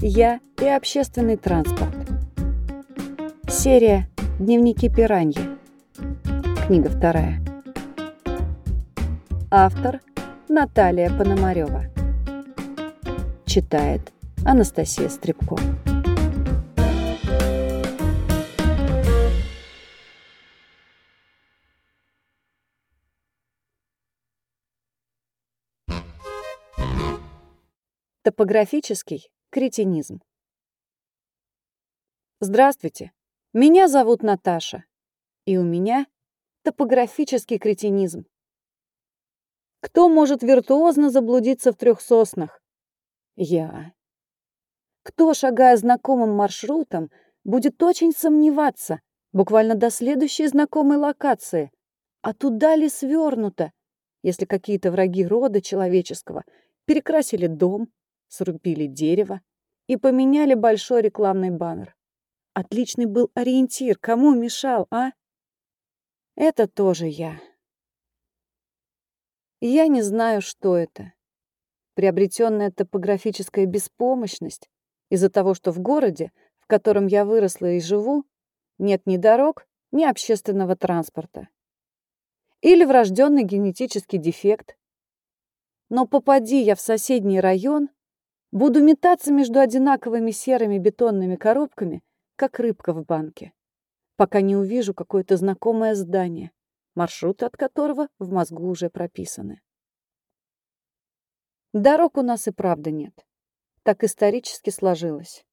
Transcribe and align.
Я 0.00 0.38
и 0.60 0.64
общественный 0.64 1.36
транспорт. 1.36 1.92
Серия 3.48 4.08
«Дневники 4.38 4.88
пираньи». 4.88 5.58
Книга 6.68 6.88
вторая. 6.88 7.44
Автор 9.50 10.00
Наталья 10.48 11.10
Пономарева. 11.10 11.86
Читает 13.44 14.12
Анастасия 14.46 15.08
Стребко. 15.08 15.56
Топографический 28.22 29.28
кретинизм. 29.50 30.20
Здравствуйте, 32.40 33.12
меня 33.52 33.88
зовут 33.88 34.22
Наташа, 34.22 34.84
и 35.46 35.56
у 35.56 35.64
меня 35.64 36.06
топографический 36.62 37.58
кретинизм. 37.58 38.26
Кто 39.80 40.08
может 40.08 40.42
виртуозно 40.42 41.10
заблудиться 41.10 41.72
в 41.72 41.76
трех 41.76 42.00
соснах? 42.00 42.62
Я. 43.36 43.92
Кто, 45.02 45.32
шагая 45.32 45.76
знакомым 45.76 46.36
маршрутом, 46.36 47.10
будет 47.44 47.82
очень 47.82 48.12
сомневаться, 48.12 49.00
буквально 49.32 49.74
до 49.74 49.90
следующей 49.90 50.46
знакомой 50.48 50.98
локации, 50.98 51.70
а 52.20 52.34
туда 52.34 52.76
ли 52.76 52.90
свернуто, 52.90 53.72
если 54.22 54.44
какие-то 54.44 54.90
враги 54.90 55.24
рода 55.24 55.62
человеческого 55.62 56.44
перекрасили 56.84 57.46
дом, 57.46 57.88
срубили 58.28 58.86
дерево 58.86 59.40
и 59.86 59.96
поменяли 59.96 60.54
большой 60.54 61.02
рекламный 61.02 61.50
баннер. 61.50 61.96
Отличный 62.54 63.06
был 63.06 63.30
ориентир, 63.34 63.98
кому 63.98 64.34
мешал, 64.34 64.86
а? 64.90 65.12
Это 66.34 66.68
тоже 66.68 67.06
я. 67.06 67.40
Я 69.60 69.88
не 69.88 70.02
знаю, 70.02 70.40
что 70.40 70.76
это. 70.76 71.12
Приобретенная 71.94 72.70
топографическая 72.70 73.66
беспомощность 73.66 74.70
из-за 75.10 75.30
того, 75.30 75.54
что 75.54 75.72
в 75.72 75.80
городе, 75.80 76.30
в 76.58 76.66
котором 76.68 77.06
я 77.06 77.24
выросла 77.24 77.72
и 77.72 77.80
живу, 77.80 78.24
нет 78.78 79.02
ни 79.06 79.16
дорог, 79.16 79.66
ни 79.90 80.04
общественного 80.04 80.76
транспорта. 80.76 81.48
Или 82.60 82.84
врожденный 82.84 83.42
генетический 83.42 84.18
дефект. 84.18 84.76
Но 85.88 86.06
попади 86.06 86.60
я 86.60 86.74
в 86.74 86.80
соседний 86.80 87.40
район, 87.40 87.88
Буду 88.50 88.82
метаться 88.82 89.30
между 89.32 89.60
одинаковыми 89.60 90.30
серыми 90.30 90.78
бетонными 90.78 91.36
коробками, 91.36 92.02
как 92.36 92.58
рыбка 92.58 92.94
в 92.94 93.04
банке, 93.04 93.52
пока 94.16 94.40
не 94.40 94.56
увижу 94.56 94.94
какое-то 94.94 95.36
знакомое 95.36 95.94
здание, 95.94 96.50
маршруты 96.94 97.44
от 97.44 97.56
которого 97.56 98.08
в 98.18 98.32
мозгу 98.32 98.66
уже 98.66 98.88
прописаны. 98.88 99.60
Дорог 101.74 102.16
у 102.16 102.22
нас 102.22 102.48
и 102.48 102.50
правда 102.50 102.90
нет. 102.90 103.26
Так 103.82 104.02
исторически 104.02 104.70
сложилось. 104.70 105.44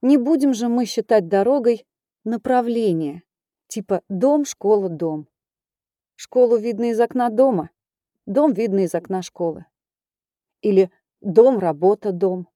Не 0.00 0.16
будем 0.16 0.54
же 0.54 0.68
мы 0.68 0.86
считать 0.86 1.28
дорогой 1.28 1.86
направление, 2.24 3.22
типа 3.68 4.02
дом, 4.08 4.46
школа, 4.46 4.88
дом. 4.88 5.28
Школу 6.14 6.56
видно 6.56 6.90
из 6.90 7.00
окна 7.00 7.28
дома, 7.28 7.68
дом 8.24 8.54
видно 8.54 8.80
из 8.80 8.94
окна 8.94 9.20
школы. 9.20 9.66
Или 10.62 10.90
Дом, 11.24 11.58
работа, 11.58 12.12
дом. 12.12 12.48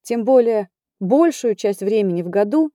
Тем 0.00 0.24
более, 0.24 0.70
большую 0.98 1.56
часть 1.56 1.82
времени 1.82 2.22
в 2.22 2.30
году 2.30 2.72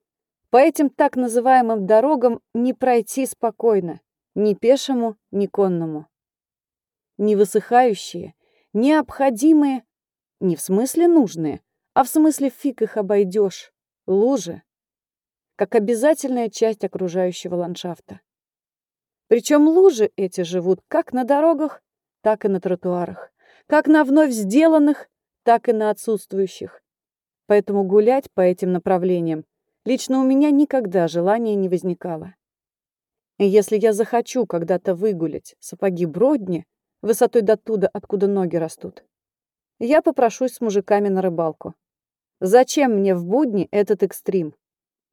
по 0.51 0.57
этим 0.57 0.91
так 0.91 1.15
называемым 1.15 1.87
дорогам 1.87 2.39
не 2.53 2.75
пройти 2.75 3.25
спокойно, 3.25 3.99
ни 4.35 4.53
пешему, 4.53 5.17
ни 5.31 5.47
конному. 5.47 6.05
Не 7.17 7.35
высыхающие, 7.35 8.35
необходимые, 8.73 9.85
не 10.39 10.55
в 10.55 10.61
смысле 10.61 11.07
нужные, 11.07 11.61
а 11.95 12.03
в 12.03 12.07
смысле 12.07 12.51
фиг 12.51 12.83
их 12.83 12.95
обойдешь, 12.95 13.73
лужи, 14.05 14.61
как 15.55 15.73
обязательная 15.73 16.51
часть 16.51 16.83
окружающего 16.83 17.55
ландшафта. 17.55 18.21
Причем 19.29 19.67
лужи 19.67 20.11
эти 20.15 20.41
живут 20.41 20.81
как 20.87 21.11
на 21.11 21.23
дорогах, 21.23 21.81
так 22.21 22.45
и 22.45 22.49
на 22.49 22.61
тротуарах, 22.61 23.31
как 23.69 23.85
на 23.85 24.03
вновь 24.03 24.31
сделанных, 24.31 25.07
так 25.43 25.69
и 25.69 25.73
на 25.73 25.91
отсутствующих. 25.91 26.81
Поэтому 27.45 27.83
гулять 27.83 28.31
по 28.33 28.41
этим 28.41 28.71
направлениям 28.71 29.45
лично 29.85 30.19
у 30.21 30.23
меня 30.23 30.49
никогда 30.49 31.07
желания 31.07 31.53
не 31.53 31.69
возникало. 31.69 32.33
И 33.37 33.45
если 33.45 33.77
я 33.77 33.93
захочу 33.93 34.47
когда-то 34.47 34.95
выгулять 34.95 35.55
сапоги 35.59 36.07
Бродни 36.07 36.65
высотой 37.03 37.43
до 37.43 37.57
туда, 37.57 37.87
откуда 37.93 38.25
ноги 38.25 38.55
растут, 38.55 39.05
я 39.77 40.01
попрошусь 40.01 40.53
с 40.53 40.61
мужиками 40.61 41.09
на 41.09 41.21
рыбалку. 41.21 41.75
Зачем 42.39 42.95
мне 42.95 43.13
в 43.13 43.23
будни 43.23 43.67
этот 43.69 44.01
экстрим? 44.01 44.55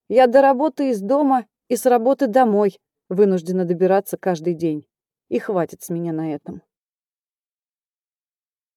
Я 0.09 0.29
до 0.29 0.41
работы 0.41 0.91
из 0.91 1.03
дома 1.03 1.47
и 1.69 1.77
с 1.77 1.85
работы 1.85 2.27
домой 2.27 2.79
вынуждена 3.11 3.67
добираться 3.67 4.17
каждый 4.17 4.55
день. 4.55 4.87
И 5.29 5.39
хватит 5.39 5.83
с 5.83 5.91
меня 5.91 6.15
на 6.15 6.33
этом. 6.33 6.63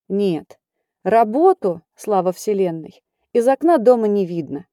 Нет, 0.10 0.60
работу, 1.04 1.84
слава 1.96 2.32
вселенной, 2.32 3.04
из 3.32 3.48
окна 3.48 3.78
дома 3.78 4.08
не 4.08 4.26
видно. 4.26 4.66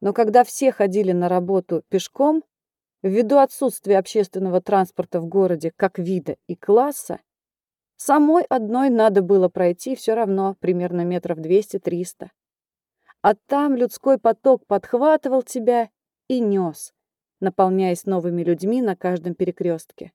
Но 0.00 0.12
когда 0.12 0.44
все 0.44 0.70
ходили 0.70 1.10
на 1.10 1.28
работу 1.28 1.82
пешком, 1.88 2.44
ввиду 3.02 3.38
отсутствия 3.38 3.98
общественного 3.98 4.60
транспорта 4.60 5.20
в 5.20 5.26
городе 5.26 5.72
как 5.74 5.98
вида 5.98 6.36
и 6.46 6.54
класса, 6.54 7.18
самой 7.96 8.44
одной 8.44 8.90
надо 8.90 9.22
было 9.22 9.48
пройти 9.48 9.96
все 9.96 10.14
равно 10.14 10.54
примерно 10.60 11.04
метров 11.04 11.38
200-300. 11.38 12.28
А 13.22 13.34
там 13.34 13.74
людской 13.74 14.18
поток 14.18 14.64
подхватывал 14.66 15.42
тебя 15.42 15.90
и 16.28 16.38
нес, 16.38 16.94
наполняясь 17.40 18.06
новыми 18.06 18.42
людьми 18.44 18.82
на 18.82 18.94
каждом 18.94 19.34
перекрестке. 19.34 20.12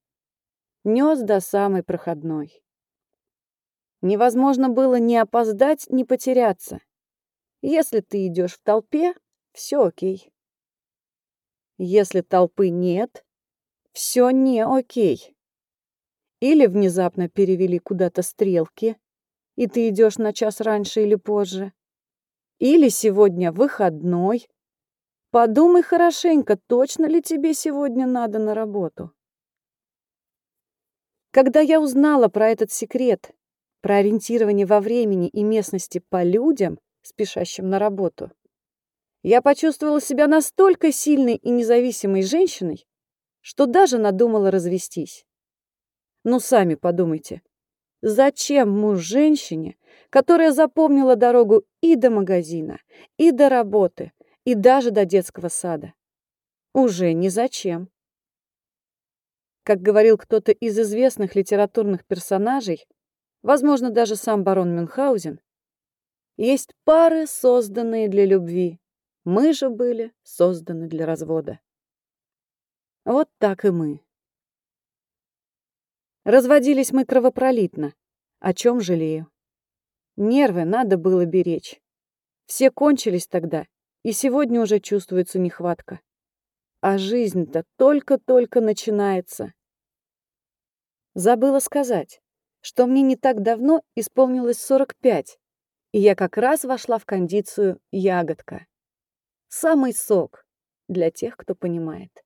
Нес 0.85 1.19
до 1.19 1.41
самой 1.41 1.83
проходной. 1.83 2.64
Невозможно 4.05 4.69
было 4.69 4.99
ни 4.99 5.16
опоздать, 5.16 5.88
ни 5.89 6.03
потеряться. 6.03 6.79
Если 7.63 8.01
ты 8.01 8.27
идешь 8.27 8.53
в 8.53 8.61
толпе, 8.61 9.16
все 9.51 9.83
окей. 9.83 10.31
Если 11.79 12.21
толпы 12.21 12.69
нет, 12.69 13.25
все 13.93 14.29
не 14.29 14.63
окей. 14.63 15.35
Или 16.39 16.67
внезапно 16.67 17.29
перевели 17.29 17.79
куда-то 17.79 18.21
стрелки, 18.21 18.95
и 19.55 19.66
ты 19.66 19.89
идешь 19.89 20.19
на 20.19 20.33
час 20.33 20.61
раньше 20.61 21.01
или 21.01 21.16
позже. 21.16 21.73
Или 22.59 22.89
сегодня 22.89 23.51
выходной. 23.51 24.47
Подумай 25.31 25.81
хорошенько, 25.81 26.59
точно 26.67 27.07
ли 27.07 27.23
тебе 27.23 27.55
сегодня 27.55 28.05
надо 28.05 28.37
на 28.37 28.53
работу. 28.53 29.13
Когда 31.31 31.59
я 31.61 31.81
узнала 31.81 32.27
про 32.27 32.49
этот 32.49 32.72
секрет 32.72 33.33
про 33.85 33.97
ориентирование 33.97 34.66
во 34.66 34.79
времени 34.79 35.28
и 35.28 35.44
местности 35.44 36.01
по 36.09 36.23
людям, 36.23 36.79
спешащим 37.03 37.69
на 37.69 37.78
работу, 37.78 38.31
я 39.22 39.44
почувствовала 39.44 40.01
себя 40.01 40.25
настолько 40.25 40.91
сильной 40.91 41.35
и 41.35 41.51
независимой 41.51 42.23
женщиной, 42.23 42.88
что 43.41 43.68
даже 43.68 44.00
надумала 44.00 44.50
развестись. 44.50 45.23
Ну, 46.23 46.40
сами 46.40 46.73
подумайте, 46.73 47.44
зачем 48.01 48.72
муж 48.72 49.01
женщине, 49.01 49.78
которая 50.09 50.52
запомнила 50.52 51.16
дорогу 51.16 51.64
и 51.81 51.96
до 51.96 52.09
магазина, 52.09 52.79
и 53.17 53.29
до 53.29 53.49
работы, 53.49 54.14
и 54.46 54.55
даже 54.55 54.90
до 54.90 55.05
детского 55.05 55.49
сада? 55.49 55.93
Уже 56.73 57.14
не 57.14 57.29
зачем. 57.29 57.90
Как 59.61 59.79
говорил 59.84 60.17
кто-то 60.17 60.52
из 60.52 60.79
известных 60.79 61.35
литературных 61.35 62.03
персонажей, 62.03 62.88
возможно, 63.45 63.91
даже 63.91 64.15
сам 64.15 64.43
барон 64.43 64.75
Мюнхгаузен, 64.75 65.39
есть 66.35 66.73
пары, 66.83 67.27
созданные 67.27 68.09
для 68.09 68.25
любви. 68.25 68.79
Мы 69.23 69.53
же 69.53 69.69
были 69.69 70.13
созданы 70.23 70.87
для 70.87 71.05
развода. 71.05 71.59
Вот 73.05 73.29
так 73.37 73.63
и 73.63 73.69
мы. 73.69 74.01
Разводились 76.23 76.91
мы 76.91 77.05
кровопролитно, 77.05 77.93
о 78.39 78.53
чем 78.55 78.81
жалею. 78.81 79.31
Нервы 80.15 80.65
надо 80.65 80.97
было 80.97 81.25
беречь. 81.25 81.79
Все 82.47 82.71
кончились 82.71 83.27
тогда, 83.27 83.67
и 84.01 84.11
сегодня 84.11 84.59
уже 84.59 84.79
чувствуется 84.79 85.37
нехватка. 85.37 86.01
А 86.81 86.97
жизнь-то 86.97 87.63
только-только 87.77 88.59
начинается. 88.59 89.53
Забыла 91.13 91.59
сказать 91.59 92.21
что 92.66 92.88
мне 92.88 93.03
не 93.03 93.16
так 93.16 93.44
давно 93.44 93.84
исполнилось 93.94 94.58
45, 94.58 95.38
И 95.91 96.00
я 96.00 96.16
как 96.16 96.35
раз 96.35 96.64
вошла 96.64 96.97
в 96.97 97.06
кондицию 97.06 97.79
ягодка. 97.91 98.66
Самый 99.47 99.94
сок 99.94 100.47
для 100.88 101.12
тех, 101.12 101.38
кто 101.38 101.53
понимает. 101.53 102.26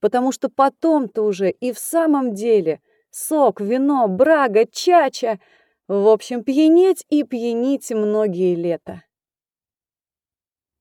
Потому 0.00 0.30
что 0.30 0.50
потом-то 0.50 1.22
уже 1.22 1.50
и 1.50 1.72
в 1.72 1.78
самом 1.78 2.34
деле 2.34 2.82
сок, 3.10 3.62
вино, 3.62 4.06
брага, 4.08 4.66
чача, 4.66 5.40
в 5.88 6.06
общем, 6.06 6.44
пьянеть 6.44 7.06
и 7.08 7.22
пьянить 7.22 7.90
многие 7.90 8.54
лета. 8.54 9.04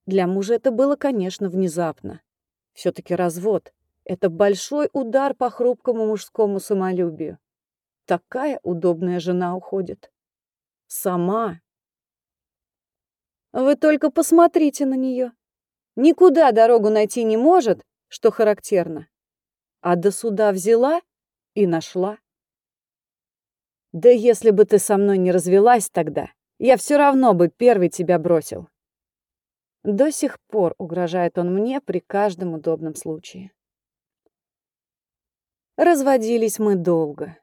Для 0.06 0.28
мужа 0.28 0.56
это 0.56 0.72
было, 0.72 0.98
конечно, 0.98 1.48
внезапно. 1.48 2.22
все 2.74 2.92
таки 2.92 3.16
развод— 3.16 3.74
это 4.04 4.30
большой 4.30 4.90
удар 4.92 5.34
по 5.34 5.50
хрупкому 5.50 6.08
мужскому 6.08 6.60
самолюбию. 6.60 7.40
Такая 8.06 8.60
удобная 8.62 9.20
жена 9.20 9.56
уходит. 9.56 10.12
Сама. 10.88 11.60
Вы 13.52 13.76
только 13.76 14.12
посмотрите 14.12 14.86
на 14.86 14.94
нее. 14.94 15.32
Никуда 15.96 16.52
дорогу 16.52 16.90
найти 16.90 17.24
не 17.24 17.38
может, 17.38 17.84
что 18.08 18.30
характерно. 18.30 19.08
А 19.82 19.96
до 19.96 20.12
суда 20.12 20.52
взяла 20.52 21.02
и 21.56 21.66
нашла. 21.66 22.20
Да 23.92 24.10
если 24.10 24.52
бы 24.52 24.66
ты 24.66 24.78
со 24.78 24.98
мной 24.98 25.18
не 25.18 25.32
развелась 25.32 25.90
тогда, 25.90 26.30
я 26.60 26.78
все 26.78 26.98
равно 26.98 27.34
бы 27.34 27.50
первый 27.50 27.90
тебя 27.90 28.20
бросил. 28.20 28.68
До 29.84 30.12
сих 30.12 30.40
пор 30.48 30.76
угрожает 30.78 31.38
он 31.38 31.54
мне 31.54 31.82
при 31.82 32.00
каждом 32.00 32.54
удобном 32.54 32.94
случае. 32.96 33.52
Разводились 35.78 36.60
мы 36.60 36.76
долго. 36.76 37.38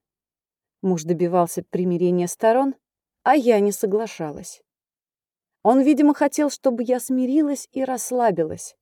Муж 0.82 1.04
добивался 1.04 1.62
примирения 1.62 2.28
сторон, 2.28 2.74
а 3.22 3.34
я 3.34 3.60
не 3.60 3.72
соглашалась. 3.72 4.62
Он, 5.62 5.80
видимо, 5.80 6.12
хотел, 6.12 6.50
чтобы 6.50 6.82
я 6.82 7.00
смирилась 7.00 7.68
и 7.72 7.84
расслабилась. 7.84 8.76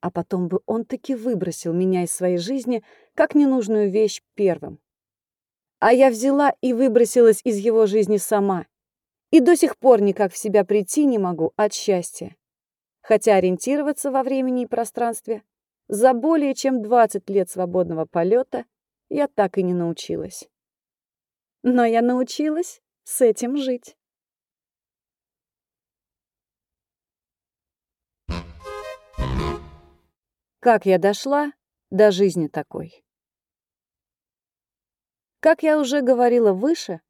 А 0.00 0.10
потом 0.10 0.48
бы 0.48 0.60
он 0.66 0.84
таки 0.84 1.14
выбросил 1.14 1.72
меня 1.72 2.02
из 2.02 2.12
своей 2.12 2.38
жизни 2.38 2.84
как 3.14 3.34
ненужную 3.34 3.90
вещь 3.90 4.20
первым. 4.34 4.80
А 5.78 5.92
я 5.92 6.10
взяла 6.10 6.54
и 6.60 6.72
выбросилась 6.72 7.40
из 7.44 7.56
его 7.56 7.86
жизни 7.86 8.16
сама. 8.18 8.66
И 9.30 9.40
до 9.40 9.56
сих 9.56 9.78
пор 9.78 10.02
никак 10.02 10.32
в 10.32 10.36
себя 10.36 10.64
прийти 10.64 11.06
не 11.06 11.18
могу 11.18 11.52
от 11.56 11.72
счастья 11.72 12.36
хотя 13.02 13.36
ориентироваться 13.36 14.10
во 14.10 14.22
времени 14.22 14.62
и 14.62 14.66
пространстве 14.66 15.42
за 15.88 16.14
более 16.14 16.54
чем 16.54 16.80
20 16.80 17.28
лет 17.28 17.50
свободного 17.50 18.06
полета 18.06 18.64
я 19.10 19.28
так 19.28 19.58
и 19.58 19.62
не 19.62 19.74
научилась. 19.74 20.48
Но 21.64 21.84
я 21.84 22.02
научилась 22.02 22.82
с 23.04 23.20
этим 23.20 23.56
жить. 23.56 23.96
Как 30.58 30.86
я 30.86 30.98
дошла 30.98 31.52
до 31.90 32.10
жизни 32.10 32.48
такой? 32.48 33.04
Как 35.40 35.62
я 35.62 35.78
уже 35.78 36.02
говорила 36.02 36.52
выше, 36.52 37.00